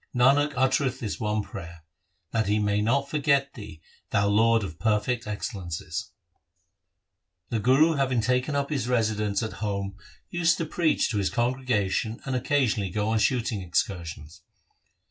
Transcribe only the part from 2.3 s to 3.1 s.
That he may not